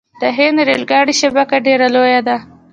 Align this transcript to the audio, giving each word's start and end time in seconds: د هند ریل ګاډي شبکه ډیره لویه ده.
د 0.21 0.23
هند 0.37 0.57
ریل 0.67 0.83
ګاډي 0.91 1.13
شبکه 1.21 1.57
ډیره 1.65 1.87
لویه 1.95 2.21
ده. 2.27 2.37